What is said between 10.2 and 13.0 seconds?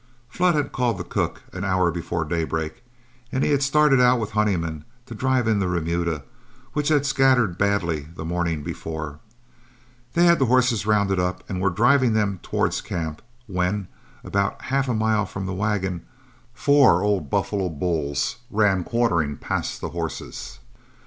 had the horses rounded up and were driving them towards